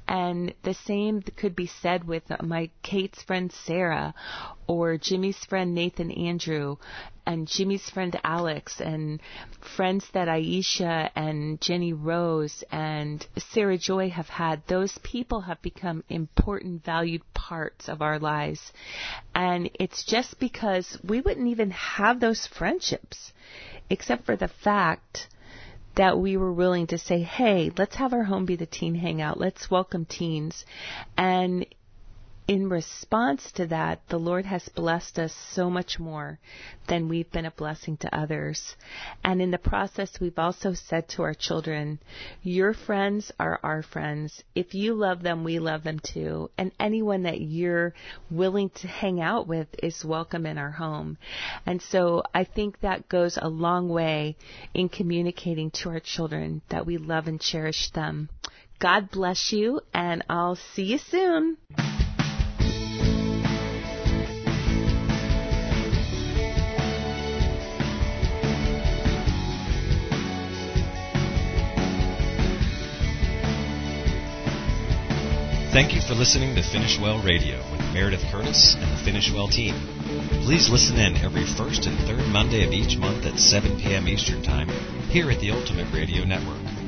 And 0.08 0.52
the 0.64 0.74
same 0.74 1.22
could 1.22 1.54
be 1.54 1.66
said 1.66 2.04
with 2.04 2.24
my 2.42 2.70
Kate's 2.82 3.22
friend 3.22 3.52
Sarah, 3.52 4.12
or 4.70 4.96
Jimmy's 4.96 5.44
friend 5.46 5.74
Nathan 5.74 6.12
Andrew, 6.12 6.76
and 7.26 7.48
Jimmy's 7.48 7.90
friend 7.90 8.16
Alex, 8.22 8.80
and 8.80 9.20
friends 9.76 10.08
that 10.12 10.28
Aisha 10.28 11.10
and 11.16 11.60
Jenny 11.60 11.92
Rose 11.92 12.62
and 12.70 13.26
Sarah 13.36 13.78
Joy 13.78 14.10
have 14.10 14.28
had. 14.28 14.62
Those 14.68 14.96
people 15.02 15.40
have 15.40 15.60
become 15.60 16.04
important, 16.08 16.84
valued 16.84 17.22
parts 17.34 17.88
of 17.88 18.00
our 18.00 18.20
lives. 18.20 18.72
And 19.34 19.70
it's 19.74 20.04
just 20.04 20.38
because 20.38 20.96
we 21.02 21.20
wouldn't 21.20 21.48
even 21.48 21.72
have 21.72 22.20
those 22.20 22.46
friendships, 22.46 23.32
except 23.90 24.24
for 24.24 24.36
the 24.36 24.46
fact 24.46 25.26
that 25.96 26.16
we 26.16 26.36
were 26.36 26.52
willing 26.52 26.86
to 26.86 26.98
say, 26.98 27.22
hey, 27.22 27.72
let's 27.76 27.96
have 27.96 28.12
our 28.12 28.22
home 28.22 28.46
be 28.46 28.54
the 28.54 28.66
teen 28.66 28.94
hangout. 28.94 29.40
Let's 29.40 29.68
welcome 29.68 30.04
teens. 30.04 30.64
And 31.16 31.66
in 32.50 32.68
response 32.68 33.52
to 33.52 33.64
that, 33.68 34.00
the 34.08 34.18
Lord 34.18 34.44
has 34.44 34.68
blessed 34.70 35.20
us 35.20 35.32
so 35.52 35.70
much 35.70 36.00
more 36.00 36.40
than 36.88 37.08
we've 37.08 37.30
been 37.30 37.46
a 37.46 37.52
blessing 37.52 37.96
to 37.98 38.12
others. 38.12 38.74
And 39.22 39.40
in 39.40 39.52
the 39.52 39.56
process, 39.58 40.18
we've 40.20 40.36
also 40.36 40.74
said 40.74 41.08
to 41.10 41.22
our 41.22 41.32
children, 41.32 42.00
your 42.42 42.74
friends 42.74 43.30
are 43.38 43.60
our 43.62 43.84
friends. 43.84 44.42
If 44.56 44.74
you 44.74 44.94
love 44.94 45.22
them, 45.22 45.44
we 45.44 45.60
love 45.60 45.84
them 45.84 46.00
too. 46.00 46.50
And 46.58 46.72
anyone 46.80 47.22
that 47.22 47.40
you're 47.40 47.94
willing 48.32 48.70
to 48.80 48.88
hang 48.88 49.20
out 49.20 49.46
with 49.46 49.68
is 49.80 50.04
welcome 50.04 50.44
in 50.44 50.58
our 50.58 50.72
home. 50.72 51.18
And 51.66 51.80
so 51.80 52.24
I 52.34 52.42
think 52.42 52.80
that 52.80 53.08
goes 53.08 53.38
a 53.40 53.48
long 53.48 53.88
way 53.88 54.36
in 54.74 54.88
communicating 54.88 55.70
to 55.82 55.90
our 55.90 56.00
children 56.00 56.62
that 56.68 56.84
we 56.84 56.98
love 56.98 57.28
and 57.28 57.40
cherish 57.40 57.90
them. 57.92 58.28
God 58.80 59.08
bless 59.12 59.52
you, 59.52 59.82
and 59.94 60.24
I'll 60.28 60.56
see 60.56 60.82
you 60.82 60.98
soon. 60.98 61.58
Thank 75.72 75.94
you 75.94 76.00
for 76.00 76.14
listening 76.14 76.56
to 76.56 76.64
Finish 76.64 76.98
Well 76.98 77.22
Radio 77.22 77.58
with 77.70 77.80
Meredith 77.94 78.24
Curtis 78.32 78.74
and 78.74 78.90
the 78.90 79.04
Finish 79.04 79.30
Well 79.32 79.46
team. 79.46 79.76
Please 80.42 80.68
listen 80.68 80.98
in 80.98 81.16
every 81.18 81.46
first 81.46 81.86
and 81.86 81.96
third 82.08 82.26
Monday 82.26 82.66
of 82.66 82.72
each 82.72 82.98
month 82.98 83.24
at 83.24 83.38
7 83.38 83.78
p.m. 83.78 84.08
Eastern 84.08 84.42
Time 84.42 84.68
here 85.10 85.30
at 85.30 85.38
the 85.38 85.52
Ultimate 85.52 85.86
Radio 85.94 86.24
Network. 86.24 86.79